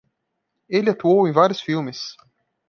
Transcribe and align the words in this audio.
Ele 0.67 0.89
atuou 0.89 1.27
em 1.27 1.31
vários 1.31 1.61
filmes. 1.61 2.15